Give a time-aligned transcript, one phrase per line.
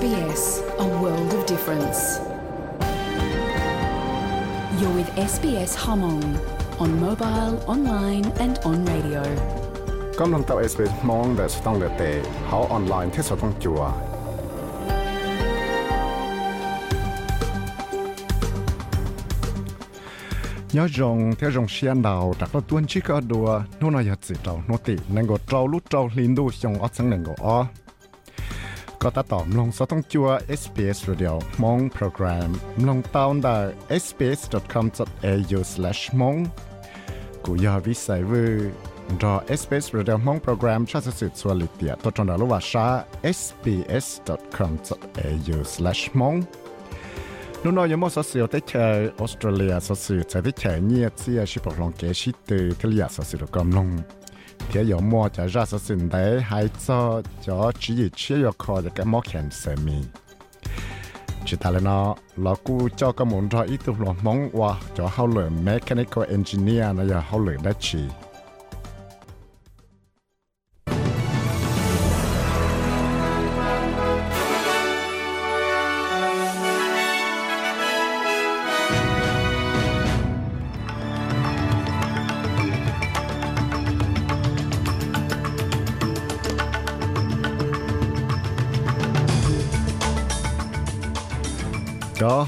[0.00, 0.42] SBS,
[0.78, 2.00] a world of difference.
[4.80, 6.24] You're with SBS Hmong
[6.80, 9.22] on mobile, online, and on radio.
[10.20, 12.02] กำลังตับ SBS มองแต่สต้องเลเต
[12.46, 13.80] เขาออนไลน์ที่สต้องจัว
[20.76, 23.46] ยอจงเที่ยงเชียนดาวจากตัวชิกอดัว
[23.80, 27.58] นู่นอยากจิตเราโนตินังก็เจ้าลุเจ้าลินดูชงอัดสังนังก็อ๋อ
[29.01, 30.27] ก็ตัดต่อมลงสต้องจัว
[30.61, 31.33] SBS Radio
[31.63, 32.49] มองโปรแกรม
[32.87, 33.57] ลงตาวน์ได้
[34.03, 36.39] sbs.com.au/mong
[37.45, 38.47] กูยาวิสัยว่า
[39.23, 42.87] รอ SBS Radio มองโปรแกรมชาติสุดส่วลิเดียตัวจนดาลว่าชา
[43.37, 46.37] sbs.com.au/mong
[47.63, 48.85] นู่นยังมอสเสียวได้เชอ
[49.19, 53.89] ออสเตรเลียสเสียวจะได้เชอเนียเสียชิบกลงเกชิตทะเลสเสียวกำลง
[54.69, 60.03] 撇有摸就热死身体，还做就注意吃药可就个莫看生命。
[61.45, 63.93] chỉ ta lên nó là cú cho các môn ra ít tụ
[64.23, 67.99] mong qua cho hậu lượng mechanical engineer nó giờ hậu lượng đã chỉ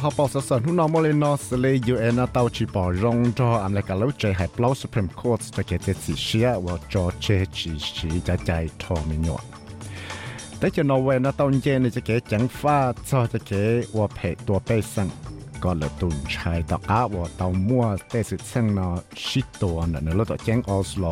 [0.04, 7.26] ฮอปอสสนุนนอมเลนอสเลยูเอนาเตาชิปอรองจออเมริกาแล้วใจหายเปล่าสุพรีมคอร์ตจะเกตสิเชียว่าจอเช
[7.58, 8.50] จีชีจะใจ
[8.82, 9.38] ทอมิญว
[10.58, 13.52] แต่จะนอเวนาเตาเจนจะเกจังฟ้าจอจะเก
[13.98, 15.08] ว่าเพตัวเปสัง
[15.64, 18.90] ก็เลยตุนชายตอกอาว่าเตามั่วเตสุดเซงนอ
[19.26, 21.06] ชิตตัวนั่นแล้วตัวแจงออสโล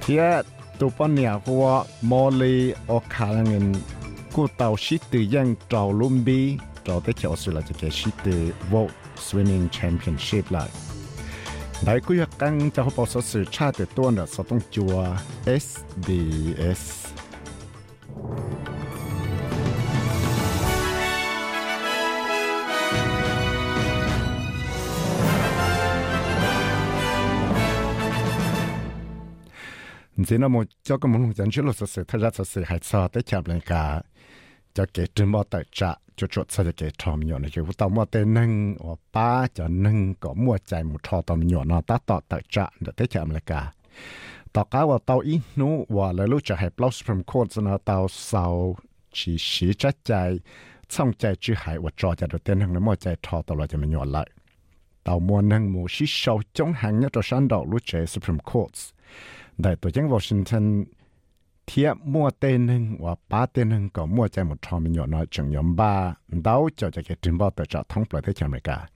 [0.00, 0.22] เทีย
[0.78, 1.74] ตุปนเนียกว่า
[2.10, 2.54] มอลี
[2.90, 3.66] ออคาลังเงิน
[4.34, 6.40] กูเตาชิตตือยังเจอลุมบี
[6.88, 10.68] cho tới chỗ sự là cái ship từ World Swimming Championship lại
[11.86, 15.16] đại quy hoạch căng cho hộp số sự cha từ tuần là số tông chùa
[15.46, 17.08] SDS
[30.26, 33.08] thế nó một cho cái muốn dẫn trước luật sự thật ra sự hại sợ
[33.12, 34.02] tới chạm lên cả
[34.74, 37.64] cho kể trên bao tài trạng cho cho sao cho cái thọ nhỏ này chứ?
[37.76, 41.64] Tao mua tên nâng ở ba cho nâng, có mua chạy một thọ tao nhỏ
[41.64, 43.72] nó ta tọt tại trả được thế chạm là cả.
[44.52, 47.78] Tao cá và tao ít nú và lời lúc cho hẹp lâu supreme court nó,
[47.78, 48.76] tao sau
[49.12, 50.38] chỉ sĩ chắc chạy
[50.88, 53.58] xong chạy chứ hại và cho cho được tên nâng nó, mua chạy thọ tao
[53.58, 54.30] là cho mình nhỏ lại.
[55.04, 58.40] Tao mua nâng mua sĩ sâu chống hàng nhất cho sáng đầu lúc chạy supreme
[58.52, 58.74] court.
[59.58, 60.84] Đại tổ chức washington
[61.68, 65.06] thiệp mua tên nâng và ba tên nâng có mua chạy một trò mình nhỏ
[65.06, 66.14] nói chẳng nhóm ba.
[66.28, 68.88] Đau cho cho cái trình bao tờ cho thông bởi thế cho mẹ cả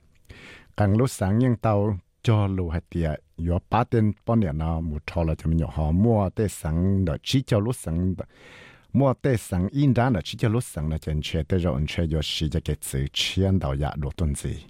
[0.77, 4.81] càng lúc sáng nhưng tao cho lưu hạt tiệt yếu ba tên bọn này nào
[4.81, 8.15] một trò là cho mình nhỏ, họ mua tê sáng đó chỉ cho lúc sáng
[8.93, 11.85] mua tê sáng in ra là chỉ cho lúc sáng là chân chơi tê rồi
[11.89, 14.65] chơi yếu chỉ cho cái chữ chiến đào dạ đồ tuần gì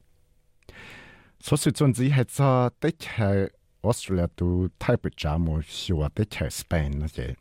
[1.41, 3.51] số sự tuần gì hết cho tết chơi
[3.83, 7.35] Australia tu Thái Bình Trà mua sửa tết chơi Spain nó chơi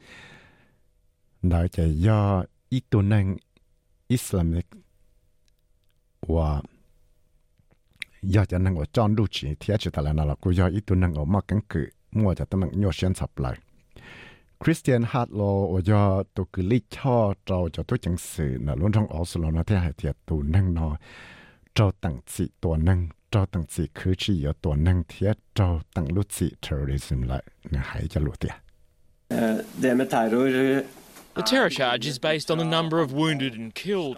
[1.41, 3.37] đó chỉ do ít tu năng
[4.07, 4.65] Islamic
[6.21, 6.61] và
[8.21, 10.81] giờ cho năng ở trong lưu chỉ thì chỉ là nào là cô giờ ít
[10.87, 13.57] tu năng ở mặc cứng cự mua cho tấm bằng nhiều xuyên sập lại
[14.65, 18.91] Christian Hartlaw ở giờ tu cứ lý cho cho cho tôi chẳng sự là luôn
[18.91, 20.43] trong Oslo nó thế hay thiệt tu
[21.79, 25.37] nó cho tặng chỉ tu năng cho tặng chỉ cứ chỉ ở tu năng thiệt
[25.55, 28.51] cho tặng lúc chỉ terrorism lại là hãy cho lụt tiệt
[31.35, 34.17] The terror charge is based on the number of wounded and killed,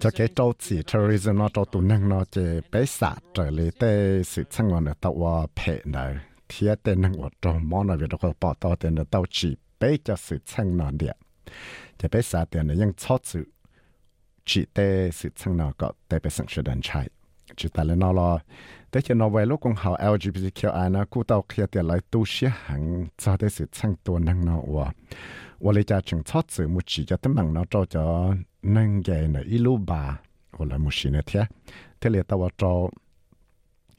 [0.00, 2.40] cho cái trâu chỉ terrorism nó trâu năng nó chỉ
[2.72, 6.16] bé xả trở lại tới sự sang ngon ở tàu wa phe này
[6.48, 9.96] thì tên năng ở trong món này việc đó bỏ tên là tàu chỉ bé
[10.04, 11.12] cho sự sang ngon địa.
[11.98, 13.53] Chỉ xả tiền này ยัง chót sự
[14.45, 17.09] chỉ tế sự sang nó có tế bé sang sự đàn chạy
[17.55, 18.39] chỉ tại là nó lo
[18.91, 22.23] tế cho nó về lúc cũng học LGBTQI nó cũng tao kia tiền lại tu
[22.25, 24.91] sĩ hàng cho tế sự sang tuần năng nó wa
[25.61, 30.19] 我嚟家正操子木只就得问我做咗能嘅呢一路吧，
[30.57, 31.45] 我嚟木是呢贴，
[31.99, 32.89] 贴嚟到我做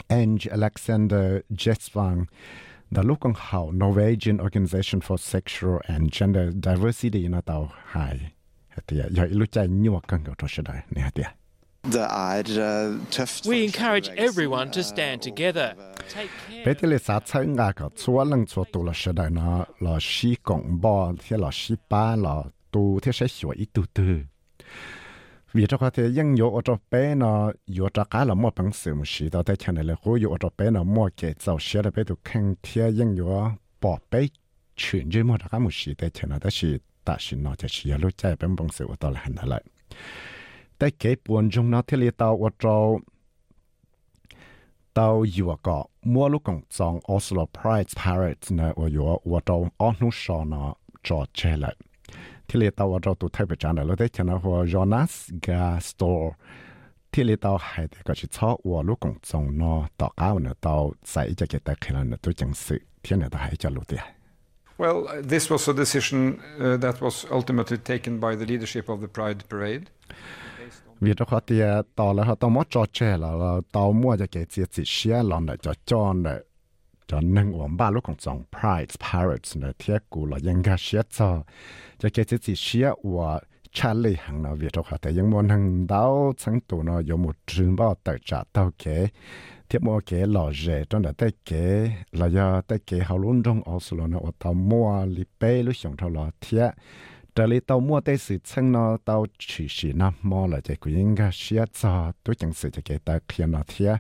[0.09, 2.27] Ange Alexander Jetsvang，
[2.89, 8.31] 那路讲好 Norwegian Organization for Sexual and Gender Diversity 呢到系，
[13.46, 15.76] We encourage everyone to stand together.
[16.66, 20.80] Betile sa tsai nga ka chua lang chua tu la shadai na la shi kong
[20.82, 24.26] bo the la shi pa la tu the she shua i tu tu.
[25.54, 28.50] Vì cho có thể dân dụ ở chỗ bé nó dụ cho cá là mua
[28.56, 30.84] bằng sự một sĩ đó tại chẳng này là hữu dụ ở chỗ bé nó
[30.84, 33.26] mua kể dầu xe là bé tụ khăn thia dân dụ
[33.82, 34.28] bỏ bé
[34.76, 36.68] chuyển dưới mua cho cá một sĩ tại chẳng này đó sĩ
[37.08, 39.56] ตาชินนอจะเชียรู้ใจเป็นบางสิ่อต่อหลังนั่นอะไร
[40.78, 42.78] แต่เก็บปวนจงนอทเลีตาวัดเรา
[44.98, 45.80] ตาอยู่ก็
[46.14, 50.64] มัวลูกของจองออสโลไพรส์พาริสเนออยู่วัดเราอ้อนุชอนอ
[51.08, 51.76] จอดเชลย
[52.48, 55.14] ที่เลีตาวัดเรตัวไทยประจานแล้วได้ชนะหัวจอนัส
[55.46, 56.34] กาสโตร์
[57.12, 60.74] ที่เลียตาห้ก็ชิชอวัวลูกของจองนอต่อก้าวเนอตา
[61.10, 64.15] ใส่จะเกิดแต่เคลนตัวจังสื่ที่เนอตาห้ยจะรู้เดีย
[64.78, 69.02] Well, uh, this was a decision uh, that was ultimately taken by the leadership of
[69.02, 69.86] the Pride Parade.
[71.00, 71.62] vì đó khó thì
[71.96, 75.24] tàu là họ tàu mất cho trẻ là tàu mua cho cái chiếc chiếc xe
[75.24, 76.40] là để cho cho để
[77.08, 80.76] cho nâng ổn ba lúc còn dòng Pride Pirates để thiết cụ là những cái
[80.80, 81.44] xe cho
[82.00, 83.40] cho cái chiếc chiếc xe và
[83.72, 87.16] Charlie hàng nào vì đó họ thì những món hàng đào sáng tụ nó có
[87.16, 89.08] một trường bao tài trả tàu kế
[89.75, 96.73] 贴冇嘅落热，真系得嘅，嚟呀得嘅好lon中奥斯咯呢，我到摸里背都上头落贴，
[97.35, 103.99] 这里到摸的事情呢，到去时呢摸了，这个应该写咗，都正是这个得片落贴，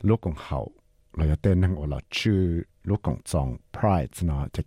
[0.00, 0.70] 如果好，
[1.14, 4.62] 嚟呀得能我落去，如果中 pride 呢，这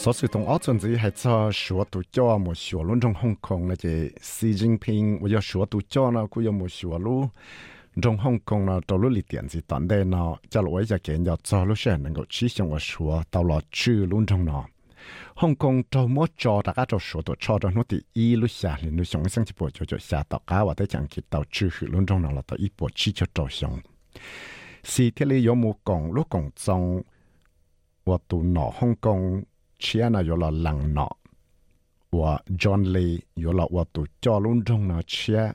[0.00, 3.88] 所以同澳洲子係做學度教冇學論中香港咧，就
[4.20, 7.28] 習近平我要學度教呢，佢又冇學路。
[8.00, 14.64] 中香港呢，到路里電子當地呢，就我一隻件要做路先能夠執行我說到了去論中呢。
[15.38, 23.68] 香港做乜做大家就說到錯到我哋一路下嚟，你上升一步就就下到家或者講起到去論中呢，到一步起就做上。
[24.84, 27.04] 是啲你有冇講路講中？
[28.04, 29.44] 我读脑香港，
[29.78, 31.08] chia na yo là lằng nọ
[32.10, 35.52] và John Lee yo là và tụ cho luôn trong nó chia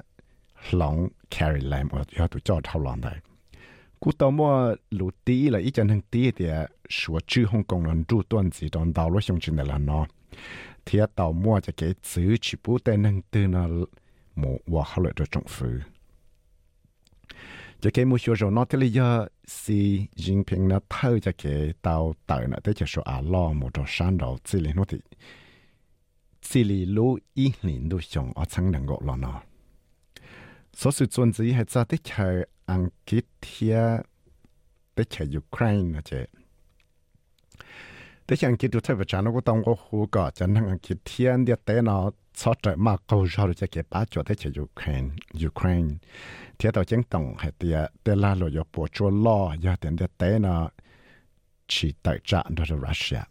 [0.72, 3.16] Long carry Lam và yo tụ cho thao lòng đấy
[4.00, 6.46] cú tao mua lũ tí là ít chân hàng tí thì
[6.90, 10.06] sửa chữ Hong Kong lần trụ tuần gì đòn tàu lúc xong chuyện là nó
[10.86, 13.68] thì tao mua cho cái chữ chỉ bút tên hàng tư nó
[14.36, 15.80] một và họ lại được trọng phứ
[17.83, 19.11] จะเกมุชัวร์นอตเลยยา
[19.61, 19.81] สี
[20.23, 21.45] จิงพิงนะเท่าจะเก
[21.87, 24.99] ตาวเต่านะแต่จะชัวอาล้อมุดชันดาวสิลิโนติ
[26.49, 29.33] สิลิลูอีหลินดูชงอชังนังกลอนะ
[30.81, 32.29] สสุดส่วนจีให้จะได้ใช้
[32.71, 33.77] อังกฤษเทีย
[34.95, 36.13] ได้ใช้ยูเครนนะเจ
[38.25, 41.99] ได้ใช้อังกฤษดูเท่ากับฉันก็ต้องก็หูก็จะนั่งอังกฤษเทียนเดียเต้นอ
[42.34, 45.10] cho trời mà câu sau rồi cái bá cho thế chế Ukraine
[45.46, 45.96] Ukraine.
[46.60, 49.96] Thế tàu chiến tổng hệ tia tia la lo yo po cho lo ya tiền
[49.96, 50.70] để té nó
[51.68, 53.22] chỉ tại trạng đó là Russia.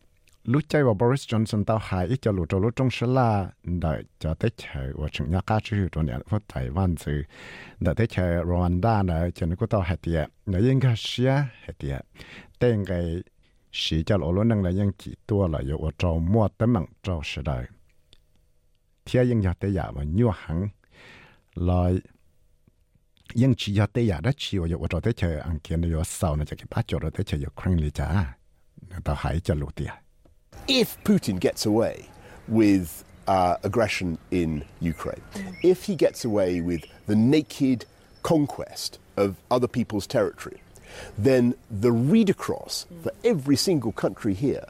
[0.44, 3.50] Lúc chơi vào Boris Johnson, tao hại ít cho lũ trâu, lũ trong sơ la,
[3.62, 7.22] đợi cho tới chơi và chúng nhà cá chứ tuần này có Đài Loan chứ
[7.80, 11.30] đợi tới chơi Rwanda này cho nên có tao hại tia nó yên cả xia
[11.30, 11.98] hại tia
[12.58, 13.22] tên cái
[13.72, 16.86] sĩ cho lũ lũ năng là yên chỉ tua là yo trâu, mua tới mạng
[17.02, 17.66] trâu sơ đời
[30.66, 32.08] If Putin gets away
[32.48, 35.22] with uh, aggression in Ukraine,
[35.62, 37.84] if he gets away with the naked
[38.22, 40.62] conquest of other people's territory,
[41.18, 44.64] then the read across for every single country here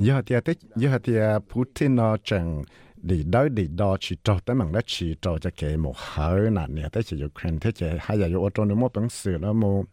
[0.00, 2.62] giờ thì tết giờ thì à, Putin à, nó chẳng
[2.96, 6.50] đi đó đi đó chi cho tới mạng đó chi cho cho cái một hơi
[6.50, 6.88] nè nè.
[6.92, 9.84] Tới chỉ Ukraine, thế chỉ hay là ở trong nước một bằng sự nó một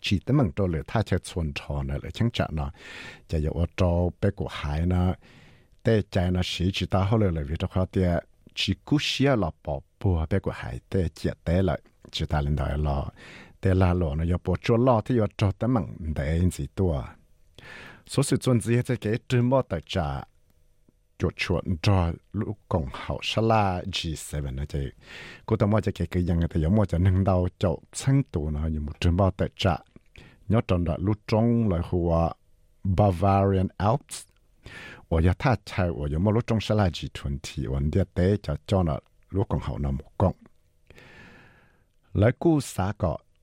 [0.00, 2.70] chỉ tới mạng cho lửa tha cho xuân trò này là chẳng chả nó
[3.28, 5.14] chỉ ở trong bên của hải nó
[5.82, 8.20] tế chạy nó chỉ chỉ ta hậu là vì cho khó tiền à,
[8.54, 11.80] chỉ cú xia là bỏ bùa bên của hải tế chỉ tế lại.
[12.10, 13.04] Chỉ ta lên đời là
[13.61, 16.67] tế là lộ nó có bỏ cho lo thì ở trong tới bằng để gì
[16.75, 17.03] tua
[18.07, 20.23] số sự chuẩn gì thế cái trừ mò tại trả
[21.21, 21.97] จดชวนจอ
[22.39, 23.63] ลูกกงเขาชลา
[23.95, 24.29] G7
[24.59, 24.83] นะเจ๊
[25.47, 29.75] กูต้องว่าจะเกี่ยยังแต่ยังมั่วจะนึ่งดาวเจ้าชั้งตัวนะยังมุดจนบ่แต่จะ
[30.51, 32.11] ยอดจนดลูกจงเลยหัว
[32.97, 34.17] Bavarian Alps
[35.09, 38.91] 我要他猜我有没有中下来 G20 我哋得就做了
[39.33, 40.23] ลูกกงเขานำก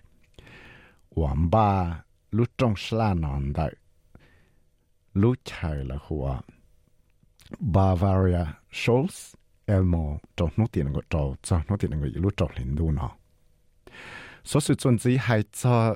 [1.08, 3.74] Quảng ba lúc trong sá la nó đợi
[5.20, 6.34] luchaila hua
[7.60, 9.34] Bavaria Scholz
[9.66, 13.08] elmo to no tiene go to to no tiene go lu to lin du no
[14.44, 15.94] so su chun zi hai cha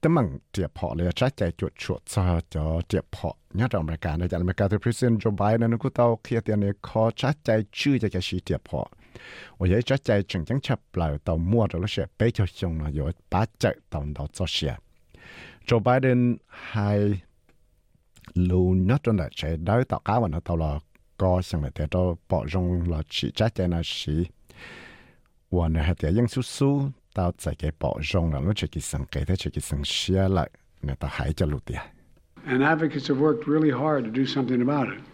[0.00, 3.86] te mang tia pho le cha chai chuột chuột cha cho tia pho nhá trong
[3.86, 6.60] mấy cái này chẳng mấy cái thì president Joe Biden nó cứ tao kia tiền
[6.60, 8.84] này khó cha chai chư cho cái gì tia pho
[9.58, 14.76] 我也在在正正吃来到摸着那些白球熊了，有八只到到做些。
[15.66, 17.22] Joe Biden 还
[18.34, 20.78] luôn nhất trong đại chế đới tạo cá và nó tàu là
[21.16, 24.26] có sang là thế đó bỏ rong là chỉ trách cho nó chỉ
[25.50, 28.80] và nó hạt tiền su su tao sẽ cái bỏ rong là nó chỉ cái
[28.80, 30.50] sang cái thế, chỉ cái sang xia lại
[30.82, 31.80] người ta hãy cho lụt tiền
[32.46, 35.13] And advocates have worked really hard to do something about it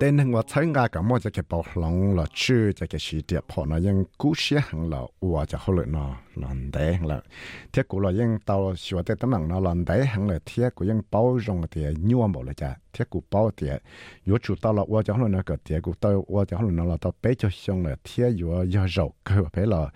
[0.00, 3.20] tên hưng và thấy ngà cả mỗi cái bảo lòng là chưa cái cái sự
[3.28, 6.98] đẹp họ nó ยัง cú xia hằng là ua cho họ lợi nó lần đấy
[7.04, 7.20] là
[7.72, 10.68] thiết cú là ยัง tàu sửa tới tấm bằng nó lần đấy hằng là thiết
[10.74, 13.66] cú ยัง bao rong thì nhuộm bảo là cha thiết cú bao thì
[14.24, 16.62] yếu chủ tàu là ua cho họ nó cái thiết cú tàu ua cho họ
[16.70, 19.90] nó là tàu bé cho xong là thiết yếu yếu rau cơ bé là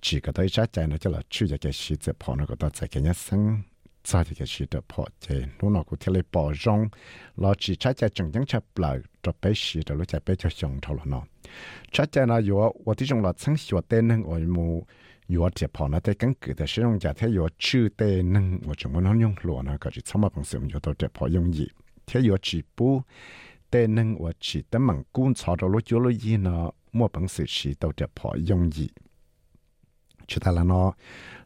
[0.00, 2.56] chỉ cái tới trái trái nó cho là chưa cái sự đẹp họ nó cái
[2.60, 3.62] tàu cái nhá sinh
[4.03, 6.89] 在这个时的破解，路那个天里保容，
[7.35, 11.23] 老只差在正正差不来，这被时的路在被就上头了呢。
[11.91, 14.83] 差在那有我这种了曾学的能我 mu
[15.27, 19.77] 有这破那在跟个的使用家他有吃的能我怎么能用罗呢？
[19.77, 21.71] 个是怎么本事我们就到这破用意，
[22.05, 23.01] 他有几步
[23.71, 28.91] 的能我只的门观察到路就路意呢，莫本事是到这破用意。
[30.26, 30.92] 去他了呢，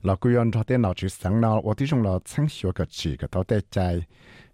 [0.01, 4.05] 老贵人他电脑去上呢，我这种了曾学个几个到在在，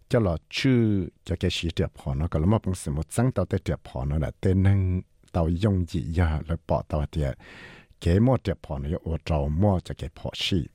[0.09, 7.37] 叫了去就给洗掉跑呢，个了么本事么真到在掉跑呢了，得能到用意呀来报到的，
[7.99, 10.71] 给么掉跑呢，我找么就给跑去，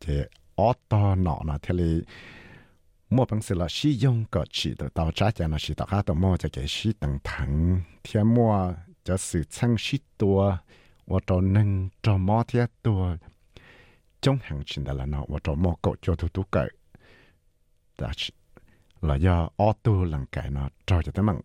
[0.00, 2.06] 这我到脑呢，这里。
[3.08, 10.58] 莫本事了，使用个起的到家家呢是大家都莫就给洗等疼，天莫就是撑许多。
[11.10, 13.18] 我找能找毛天多，
[14.20, 16.68] 中行情的了呢，我找毛狗叫都都改，
[17.96, 18.32] 但是
[19.00, 21.42] 了要奥多能改呢，找着他们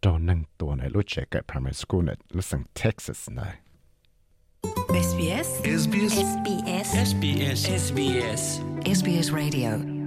[0.00, 3.46] 找能多呢，路这个 primary school 呢，路上 Texas 呢。
[4.88, 9.99] SBS SBS SBS SBS SBS SBS Radio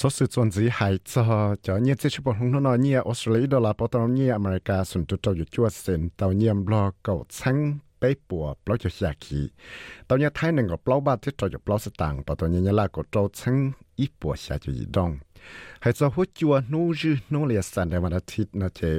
[0.00, 3.58] số sự chuẩn gì hại cho cho nhiên chỉ chụp hông nó nhiên Australia đó
[3.58, 7.78] là bảo tao nhiên America sủng tụ tao chua sen tao nhiên lo cầu sang
[8.00, 9.48] bé bùa bảo cho xa kỳ
[10.08, 12.48] tao nhiên thái nâng gặp bảo ba thiết tao gặp bảo sẽ tàng bảo tao
[12.48, 15.18] nhiên là có tao sang ít bùa xa cho gì đông
[15.80, 18.98] hay cho hút chua nô dư nô liệt sản để mà đã thiết nó chế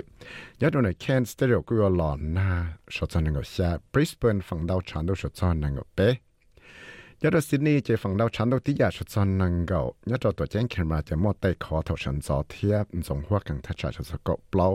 [0.59, 4.67] nhớ đồ này Cairns stereo cứ lo na số cho nâng gặp xa Brisbane phẳng
[4.67, 6.15] đau chán đâu số cho nâng gặp bé
[7.23, 14.67] ยาดซิดนีย์เจฟังดาวชั้นดาวที่ยาชุดซอนนังเก่ายาจอตัวแจ้งเขมาจะมอดไตคอเถาฉันซอเทียบส่งหัวกังทัชาชุดสกเปล่า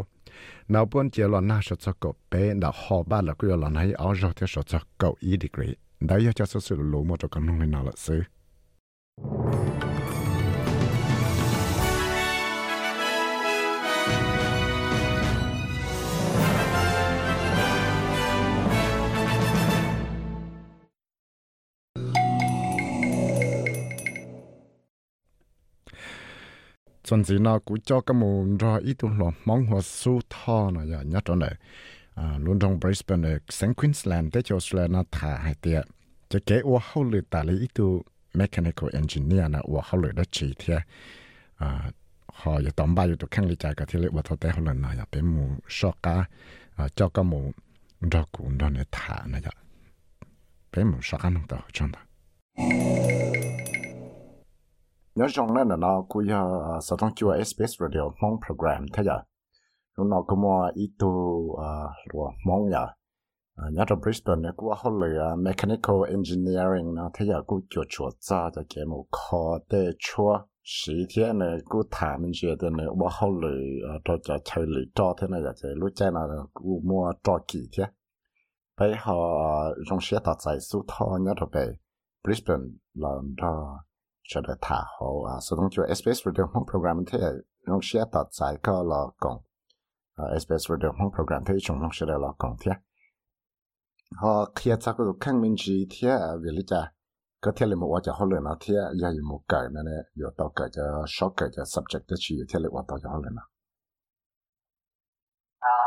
[0.70, 5.68] แนาป้นเจีลอนหน้าชุดสกเป็นดาวหอบ้านแล้วก็ยลอนให้เอาจอเทียชุดสกอีดีกรี
[6.06, 8.20] ได้ยาจะสุดๆรู้มอดกันนุ่งในนอละซื้อ
[27.06, 30.70] chuẩn gì nó cũng cho cái mù ra ít tu lo mong hoa su thọ
[30.70, 31.54] nó giờ à, nhớ trong này.
[32.14, 35.84] À luôn trong Brisbane này sáng Queensland tới cho Australia nó thả hai tiệt
[36.28, 38.02] cho cái ô hậu lửa ta lấy ít tu
[38.34, 40.82] mechanical engineer nó ô hậu lửa đó chỉ thiệt
[41.56, 41.90] à
[42.26, 44.50] họ giờ tóm bao giờ tụ khăn lý giải cái thiệt lệ ô thọ tế
[44.50, 46.24] hậu lửa nó giờ bé mù so cá
[46.76, 47.52] à cho cái mù
[48.10, 49.62] ra cũng đó này thả nó giờ à.
[50.76, 52.00] bé mù so cá nó đó trong đó
[55.16, 59.02] nhớ trong đó là nó cũng giờ sở thông chùa SBS Radio mong program thế
[59.02, 59.18] giờ.
[59.96, 61.08] Chúng nó cũng mua ít tu
[62.12, 62.86] rồi mong giờ
[63.72, 68.10] nhớ trong Brisbane nó cũng học là mechanical engineering nó thế giờ cũng chùa chùa
[68.20, 72.68] ra cho cái một khó để chùa sĩ thế này cũng thả mình chuyện thế
[72.70, 73.48] này cũng học là
[74.04, 77.60] cho cho chơi lý cho thế này, giờ lúc chơi là cũng mua cho kỳ
[77.78, 77.84] thế.
[78.78, 79.14] Bây họ
[79.90, 81.50] trong sẽ tạo giải số thọ nhớ trong
[82.24, 83.08] Brisbane là
[83.42, 83.78] cho
[84.28, 87.18] cho được thả hồ à số đông cho SBS Radio Home Program thế
[87.66, 89.40] nông sẽ tạo giải cái là cộng
[90.40, 92.72] SBS à, Radio Home Program thế chúng nông sẽ là cộng thế
[94.16, 96.88] họ khi cho cái khang minh chỉ thế à, vì lý do
[97.40, 100.30] có thể là một vài họ lựa nó thế giờ một cái này này có
[100.38, 103.18] tao cái cho số cái cho subject cái chỉ thế là một tạo cho họ
[103.24, 103.42] lựa nó.
[105.58, 105.78] À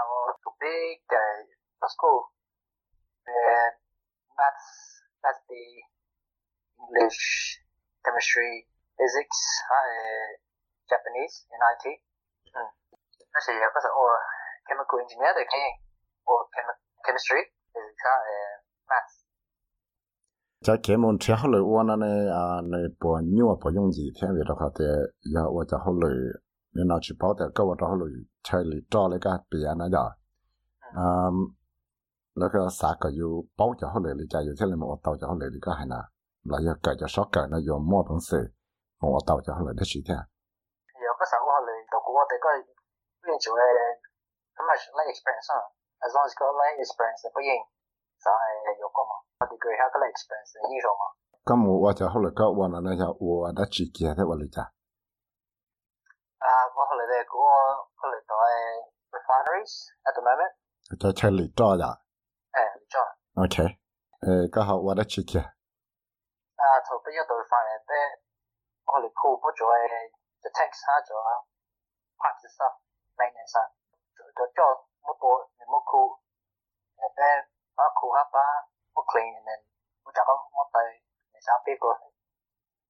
[0.46, 1.30] một cái cái
[1.96, 2.20] school
[3.26, 3.72] then
[4.40, 4.68] that's
[5.24, 5.62] that's the
[6.78, 7.69] English
[8.06, 8.52] chemistry,
[8.98, 9.40] physics,
[9.78, 10.30] uh,
[10.92, 11.86] Japanese in IT.
[12.60, 12.64] Ừ.
[13.34, 14.14] Nó sẽ có thể or
[14.68, 15.62] chemical engineer thì cái
[16.32, 16.66] or chem
[17.06, 17.42] chemistry
[17.74, 18.38] physics, khá là
[18.92, 19.12] math.
[20.66, 24.06] Cha kế môn học hậu lửa anh ấy à này bỏ nhiều bỏ dùng gì
[24.14, 24.18] ừ.
[24.22, 24.86] thế vì đó có thể
[25.34, 26.40] giờ uan chế học lửa
[26.74, 28.08] nên nó chỉ bảo để các uan học lửa
[28.44, 30.16] chơi lửa cho lấy cái bia này đó.
[30.96, 31.60] Um,
[32.40, 36.02] แล้วก็สาก็อยู่เป้าจะเขาเลยหรือใจอยู่เช่นไรมันอดเตาจะเขาเลยหรือก็หายนะ
[36.44, 38.36] 那要改就少改了，有么东西，
[39.04, 40.16] 我到家来得时间。
[40.16, 42.48] 有不少话嘞，如果我这个
[43.28, 43.64] 运作的，
[44.56, 45.52] 他妈是 experience，
[46.00, 47.52] 啊，总是个来 experience 不应，
[48.24, 48.32] 才
[48.80, 49.12] 有过嘛？
[49.44, 51.04] 我的规划个来 experience 的英嘛。
[51.44, 54.64] 咁我我就后来个我那那下我得姐姐在屋里家。
[54.64, 57.44] 啊，我好来在个我
[58.00, 58.32] 后来在
[59.12, 60.56] refineries at the moment。
[61.00, 62.00] 在车里做呀。
[62.52, 63.00] 哎，做。
[63.44, 63.64] OK，
[64.24, 65.44] 诶，刚好我的姐姐。
[66.60, 68.20] 啊，就俾一隊法人咧，
[68.86, 69.08] 我哋
[69.40, 70.12] 不咗嘅，
[70.44, 71.32] 就 text 咗啊，
[72.20, 72.44] 拍住，
[73.16, 73.70] 人，
[74.16, 74.60] 就就叫
[75.08, 76.20] 我多你冇酷
[77.00, 77.48] 誒，
[77.80, 78.12] 我 call，
[78.94, 79.32] 我 clean，
[80.04, 81.00] 我就講我對
[81.32, 81.96] 你想俾個。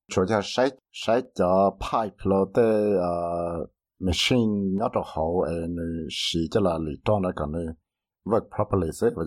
[0.10, 1.46] 就叫谁谁的
[1.78, 2.62] pipe 咯，的
[2.98, 7.62] 呃 machine 那种好，呃，你洗掉了，你装了可能
[8.50, 9.22] properly 是不？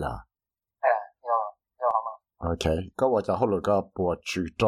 [2.45, 2.65] โอเค
[2.99, 4.61] ก็ว่าจะฮู้หรือก็ปวดจุด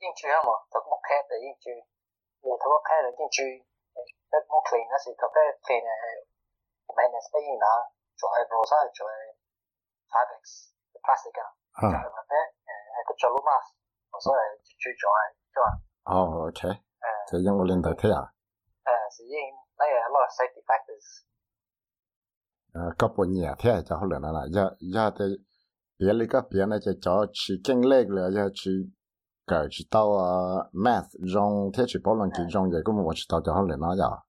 [0.00, 1.72] 进去了嘛，他没开的进去，
[2.44, 3.64] 也他没开的进去，
[4.30, 5.88] 那没开那是他开开的，
[6.86, 7.48] 我们那是用
[8.14, 9.08] 做那个啥做
[10.12, 10.32] 产品
[11.00, 11.42] plastic 啊，
[11.80, 13.50] 诶那个做罗马，
[14.12, 15.20] 我说来就去做诶，
[15.56, 15.58] 对？
[16.04, 18.30] 哦，OK，诶，是用我领导听啊？
[18.84, 19.34] 诶，是用
[19.80, 21.24] 那个 lot safety factors。
[22.73, 25.41] 诶，个半夜睇就好难啦，一一啲
[25.99, 28.91] 别你个别呢就找去经历了，要去
[29.45, 34.23] 搞知道啊 math 用睇去保论几种嘢，咁我知道就好难啦呀，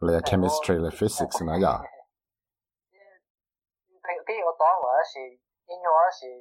[0.00, 1.82] 你 chemistry 你 physics 那呀，
[4.24, 5.20] 跟住我当或者是
[5.68, 6.40] 应用或者是诶，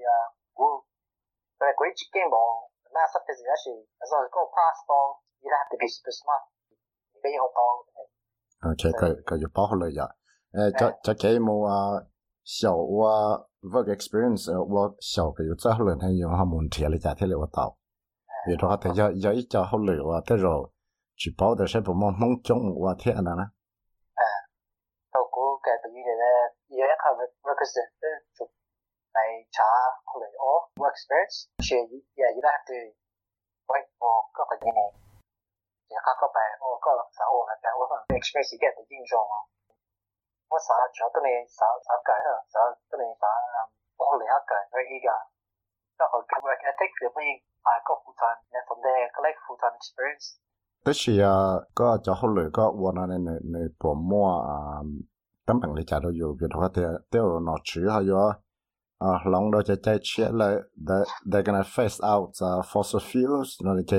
[0.55, 0.63] 我
[1.59, 2.39] 诶嗰啲资金冇，
[2.95, 3.65] 那 subject 有时，
[3.99, 4.93] as long as 嗰个 pass 到，
[5.43, 6.47] you have to be super smart，
[7.19, 7.59] 跟住我当。
[8.71, 9.91] OK，佢佢要包好嚟
[10.53, 12.05] 呀，诶，就就几冇啊，
[12.43, 17.75] 小我 work experience 我小嘅要真好难系用下问题嚟就睇嚟我到。
[18.47, 20.45] 比如话，佢有有一家好累哇，但是
[21.19, 23.43] 去包的是不忙忙中我天呐呢？
[25.11, 26.25] 到嗰嘅对于你咧，
[26.79, 27.03] 有一个
[27.43, 29.19] requisite 咧，做嚟
[29.51, 29.59] 查
[30.07, 32.73] 后嚟我 work experience，所以 yeah you don't have to
[33.67, 34.81] wait for 嗰个嘢嚟，
[35.91, 39.13] 然后嗰边我嗰个时候我系我可能 experience 嘅对应用
[40.50, 43.24] 我啥全等你啥啥改了，啥等你啥
[43.96, 45.10] 包了一改，所以讲，
[45.98, 47.28] 那好，我我 take 了不一
[47.62, 48.88] 啊个 full time，那从个
[49.24, 50.38] like full 担 experience。
[50.84, 54.82] 得是啊，个就好累，个我那那那薄膜啊，
[55.46, 58.04] 根本里家都有，比如说掉掉了脑柱还。
[58.98, 60.44] 啊，龙都在在吃嘞
[60.86, 63.98] ，they they gonna face out 啊 fossil fuels，那里在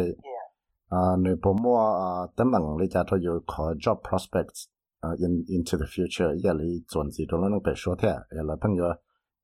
[0.90, 4.68] 啊，你不摸啊，等等，你家都有可 job prospects。
[5.06, 8.86] 呃，in into the future，夜里转子都能被说天，夜了朋友，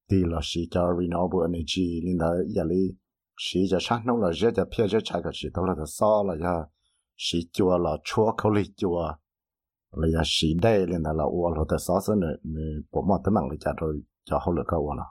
[0.07, 2.97] 第了是叫 renewable energy，领导夜里
[3.37, 6.67] 是叫山东了，热叫偏热柴个是到了就烧了呀，
[7.15, 13.85] 是叫了出口里叫，了呀是带领导了我了的烧死呢，你不忙的忙了家都
[14.25, 15.05] 叫好了个我了。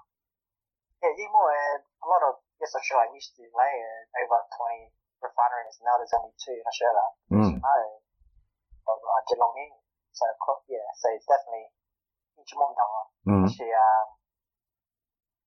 [0.98, 3.74] Yeah, you more a lot of yes, I'm sure I used to lay
[4.18, 4.90] over twenty
[5.22, 5.78] refineries.
[5.86, 7.06] Now there's only two in Australia.
[7.30, 7.46] Mm.
[7.46, 9.86] So, no, I, I, Geelong.
[10.12, 10.24] So
[10.68, 11.70] yeah, so it's definitely.
[13.28, 13.44] Mm.
[13.44, 14.06] Actually, um,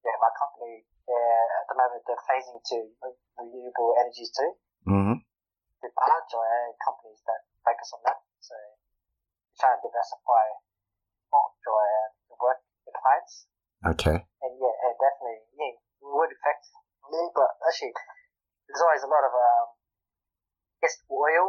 [0.05, 2.77] yeah, my company uh, at the moment they're phasing to
[3.35, 4.51] renewable energies too.
[4.87, 5.19] Mhm.
[5.81, 8.19] The large uh, companies that focus on that.
[8.39, 8.55] So
[9.57, 10.45] trying to diversify
[11.33, 13.49] joy uh, the work with clients.
[13.83, 14.17] Okay.
[14.21, 16.63] And yeah, and definitely, yeah, it would affect
[17.09, 17.91] me, but actually,
[18.69, 19.67] there's always a lot of, um,
[20.79, 21.47] yes, oil,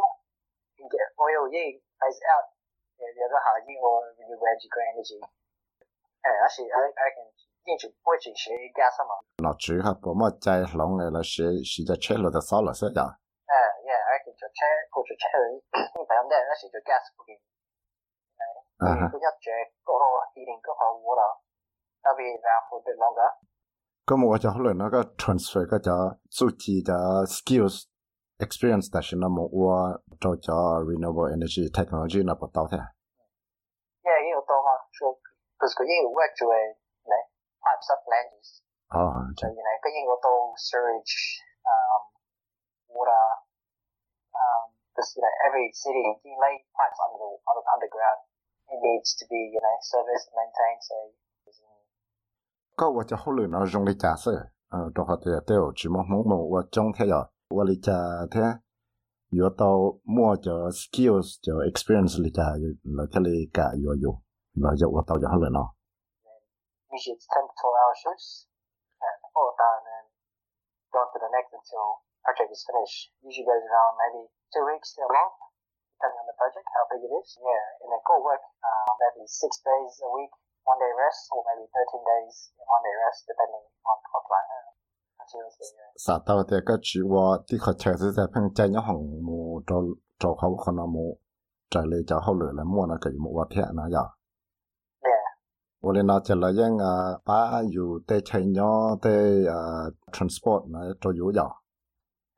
[0.75, 2.54] you can get oil, yeah, phase out,
[3.15, 7.17] 有个下页我要学住嗰样嘢先，诶，阿是阿阿件
[7.63, 9.11] 先做，我做嘢加什么？
[9.39, 13.15] 落煮下步，我再讲嘅，我先先就吹落只扫垃圾啦。
[13.47, 13.53] 诶，
[13.87, 15.25] 呀，我先就吹，我先吹，
[15.95, 17.09] 你睇下咧，我先就加水。
[18.83, 18.85] 嗯。
[19.07, 19.47] 佢一借
[19.87, 20.03] 嗰个
[20.35, 21.23] 电力嗰个屋啦，
[22.03, 23.31] 特别难负担咯。
[24.05, 25.89] 咁我就可能嗰个 transfer 嘅就，
[26.29, 26.91] 足止嘅
[27.25, 27.85] skills
[28.39, 32.94] experience，但系呢，我招招 renewable energy technology，我唔到嘅。
[35.64, 36.54] 佢英语 work 就系
[37.10, 37.14] 嚟
[37.62, 38.48] pipes up lands，
[38.90, 38.98] 哦
[39.36, 41.14] 就原来佢英语都 sewage,
[41.68, 42.02] um,
[42.96, 43.26] water,
[44.34, 48.20] um, because you know every city you lay pipes under the under, underground.
[48.70, 50.82] It needs to be you know serviced, maintained.
[50.88, 50.96] So
[52.78, 57.14] ก็ว่าจะเขาเลยนะรงเลยจ่าเสือเออตัวเขาเดียวเดียวจีมองมองมองว่าจงเทีย
[57.56, 57.88] 我哩家
[58.32, 58.36] 的
[59.30, 59.64] 有到
[60.02, 62.42] 摸着 skills 就 experience 里家
[62.96, 64.22] 来这里干有有，
[64.63, 65.65] nó dậu vào tàu cho hắc lửa nó
[66.95, 68.47] usually it's 10-12 hour shifts
[69.07, 70.07] and all down and
[70.93, 71.85] go on to the next until
[72.23, 73.11] project is finished.
[73.19, 74.21] Usually goes around maybe
[74.53, 75.35] two weeks a month
[75.99, 77.29] depending on the project how big it is.
[77.43, 80.31] Yeah in a core work uh, maybe six days a week
[80.63, 84.47] one day rest or maybe 13 days one day rest depending on the plan.
[85.97, 89.05] sa tao te ka chi wa ti kha cha se sa phang cha nya hong
[89.25, 89.37] mu
[89.67, 89.77] cho
[90.21, 91.05] cho kho kho na mu
[91.73, 94.07] trả lời cho họ lửa là mua nó cái một vật thể nào vậy
[95.80, 98.60] 我哋那就嚟因啊，把有啲菜鸟
[99.00, 99.08] 啲
[99.48, 101.40] 啊 transport 呢做有呀。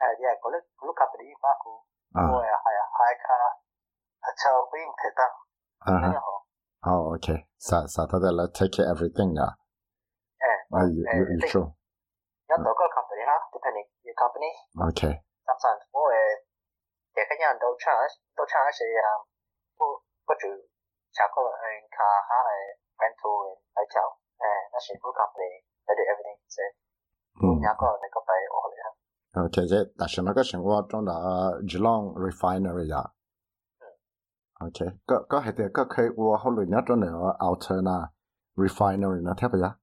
[0.03, 1.75] Uh, yeah, có lúc có lúc company mà cũng
[2.15, 3.43] 啊 mua hai hai car,
[4.21, 5.23] à cho quý thể tăng.
[5.79, 6.15] 啊哈，
[6.87, 7.27] 哦，OK，
[7.59, 9.43] 啥啥他哋嚟 take care everything 呀。
[10.39, 11.55] Eh, 啊，有有有 think 做
[12.47, 14.51] nhớ tổ có company ha, depending your company.
[14.87, 15.03] ，OK，
[15.47, 16.11] Sometimes mua
[17.15, 19.21] để cái nhà đầu charge, đầu charge thì um,
[19.79, 19.85] có
[20.27, 20.49] có chủ
[21.17, 22.39] trả có ở car ha,
[23.01, 24.09] rental and lấy chào.
[24.47, 25.51] Eh, nó sẽ có company,
[25.87, 26.39] they do everything.
[26.55, 26.63] So,
[27.43, 28.89] 嗯 nhà có này có phải ở đây ha.
[29.45, 31.13] ，OK，即但是那个生活中的
[31.69, 33.13] Geelong refinery 呀。
[34.61, 37.91] OK，个个系啲个佢我后来一种嚟个 outer 那
[38.55, 39.77] refinery 那睇唔呀？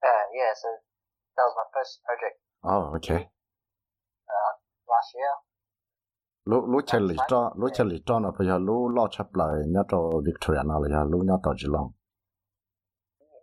[0.00, 0.68] Uh, yeah, so
[1.34, 3.28] that was my first project 哦，OK，
[4.86, 5.32] last year.
[6.49, 9.27] lũ lũ chơi lì cho lũ chơi lì cho là bây giờ lũ lo chấp
[9.39, 11.89] lại nhá cho Victoria nào là lũ nhá tàu chỉ lòng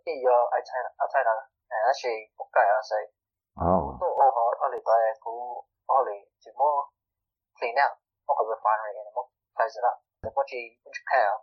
[0.05, 1.33] đi giờ ở China ở China
[1.71, 3.01] này là gì quốc gia là gì
[3.65, 5.35] oh lũ ở họ ở lì tại cũ
[5.85, 6.75] ở lì chỉ mua
[7.57, 7.93] clean out
[8.29, 9.25] ở cái refinery này mua
[9.57, 11.37] phải gì đó để có gì cũng chỉ khai ở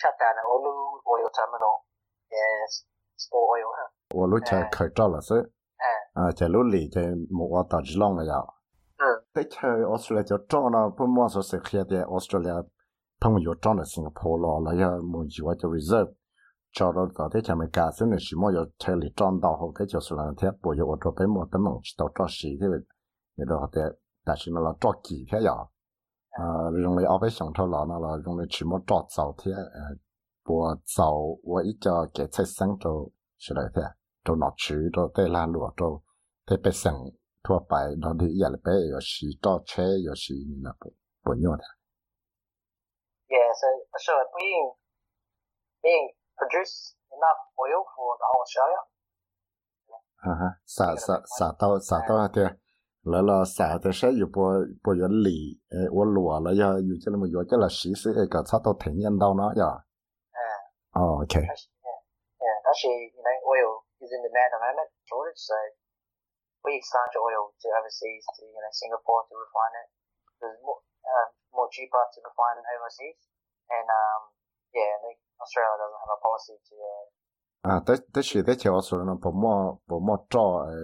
[0.00, 0.74] shut down ở lũ
[1.12, 1.76] oil terminal
[2.34, 2.72] yes
[3.22, 3.86] store oil ha
[4.22, 5.40] ở lũ chơi khởi cho là gì
[5.76, 5.94] à.
[6.14, 7.06] à chạy lũ lì chạy
[7.38, 8.59] một tàu chỉ lòng là gì
[9.32, 10.92] Tete Australia, Jotran,
[13.40, 16.12] 友找了新加坡佬了 sekhia reserve
[16.72, 22.66] 照到昨天前面干生 nesu 车里撞到后背就是两天不要我这边没 ke 去到找谁的，
[23.36, 23.80] 你都好头，
[24.22, 25.52] 但是你那找几天呀？
[26.38, 29.96] 呃，用 tenonjito, 来起码找早天，呃
[30.44, 33.82] 不早，我一家给菜三着，是来天，
[34.22, 36.02] 都拿去，都带那路都
[36.44, 36.92] 特别省
[37.45, 39.71] ทั่วไปเราที่อยากไป有时找车
[40.07, 41.63] 有时你那不不用的，
[43.27, 43.67] Yeah, so
[44.05, 44.65] so being
[45.83, 46.05] being
[46.37, 48.81] produce enough oil for the whole Australia.
[50.25, 52.57] 啊哈，啥啥啥到啥到的。
[53.05, 54.41] 来了啥的事又不
[54.81, 59.85] 不要理，诶，我落了要有这么有这了实施一个差到体验到那呀。
[60.33, 62.01] Eh, 哦，OK， that's- yeah,
[62.41, 62.57] yeah.
[62.65, 65.37] Actually, you know, oil is in demand at the moment, shortage.
[65.37, 65.53] So
[66.63, 69.87] we exchange oil to overseas, to you know, Singapore to refine it.
[70.41, 73.19] It's more um, more cheaper to refine it overseas,
[73.69, 74.21] and um,
[74.73, 76.75] yeah, I think Australia doesn't have a policy to.
[76.75, 77.05] Uh,
[77.65, 80.75] 啊，但但是在桥说呢，不么不么找呃，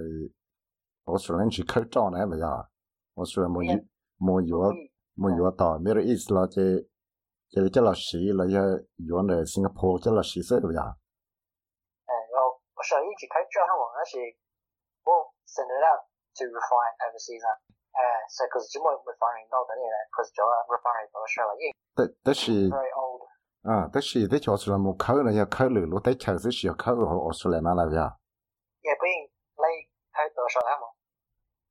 [1.06, 2.70] 我说人去口罩呢不呀？
[3.14, 3.78] 我说没有
[4.18, 4.74] 没有
[5.14, 6.82] 没有到，没有意思了，这
[7.52, 8.60] 这这了谁了要
[9.06, 10.98] 用的新加坡这了谁说的呀？
[12.08, 14.45] and well, Australia to coach how actually we'll
[15.46, 16.06] send it out
[16.40, 17.42] to refine overseas.
[17.44, 17.58] Uh,
[17.92, 20.32] uh, so because you won't refining no, but yeah, because
[20.70, 23.28] refinery for Australia, yeah, 但但是 very old.
[23.68, 28.18] 啊，但是在桥说没口了要口了，路在桥是需要口和我说来那了呀？
[28.82, 30.90] Yeah, being late coach for Australia, huh?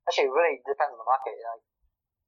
[0.07, 1.35] actually it really depends on the market.
[1.35, 1.65] Like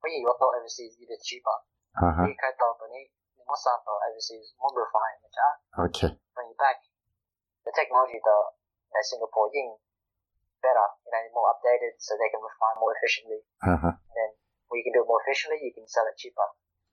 [0.03, 1.55] when you go overseas, it is cheaper.
[2.01, 3.13] 啊哈 We coach for any
[3.47, 5.51] more sample overseas, more refined, which I
[5.87, 5.99] ，OK，
[6.35, 6.81] bring it back.
[7.63, 8.37] The technology, the
[8.91, 9.79] you know, Singapore yin
[10.67, 13.41] better, you know, more updated, so they can refine more efficiently.
[13.63, 13.85] 啊哈。
[13.91, 14.31] And then
[14.69, 16.47] when you can do it more efficiently, you can sell it cheaper.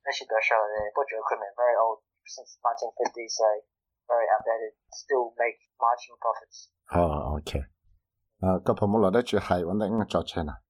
[0.03, 3.45] Especially the Australia, the butcher equipment, very old, since 1950, so
[4.07, 6.71] very outdated, still make marginal profits.
[6.95, 7.59] 哦，OK，
[8.41, 10.63] 啊，个朋友老在去海湾的应该找钱了。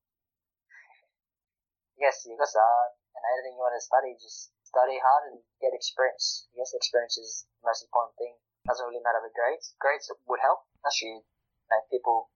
[2.00, 5.76] Yes, you got uh, and anything you want to study, just study hard and get
[5.76, 6.48] experience.
[6.56, 8.34] Yes, experience is the most important thing.
[8.66, 9.76] Doesn't really matter the grades.
[9.80, 10.64] Grades would help.
[10.86, 12.32] Actually, you know, people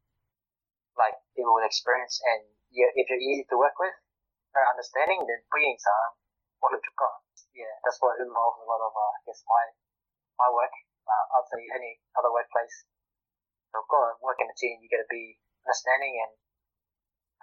[0.99, 2.43] like people with experience, and
[2.75, 3.95] you, if you're easy to work with,
[4.53, 6.19] very understanding, then bringing some
[6.59, 7.23] what you got.
[7.55, 9.65] Yeah, that's what involves a lot of, uh, I guess, my
[10.39, 10.75] my work.
[11.07, 12.85] Uh, I'd say any other workplace.
[13.73, 14.81] So, to work in a team.
[14.81, 16.33] You got to be understanding and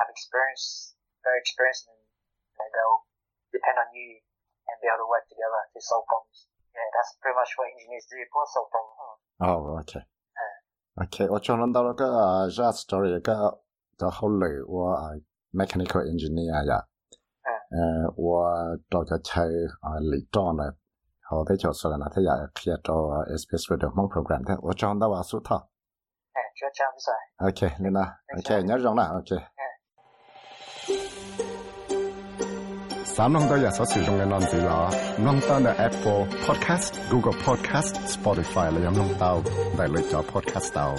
[0.02, 3.02] have experience, very experienced, and you know, they'll
[3.56, 4.20] depend on you
[4.68, 6.50] and be able to work together to solve problems.
[6.74, 8.20] Yeah, that's pretty much what engineers do.
[8.34, 8.98] What solve problems?
[9.00, 9.16] Huh?
[9.38, 10.15] 哦，OK，OK，
[11.02, 13.58] ok 我做紧到嗰个 justory 嘅
[13.98, 15.10] 度学历我啊
[15.54, 16.78] mechanical engineer 呀，
[17.72, 18.48] 诶我
[18.90, 19.42] 都就做
[19.82, 20.74] 啊李庄嘅，
[21.32, 25.58] 我都做咗啦，佢而家做啊 space-related programme，我做紧到话数套。
[26.36, 27.12] 诶，就张表。
[27.50, 28.00] ok 呢度
[28.40, 29.36] ，ok 你入啦，ok。
[33.16, 39.42] 三弄到也所使用嘅軟件啦，弄到嘅 Apple Podcast、Google Podcast、Spotify 你有弄到，
[39.78, 40.94] 嚟嚟咗 Podcast 到。